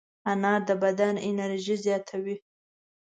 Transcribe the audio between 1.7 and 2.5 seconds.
زیاتوي.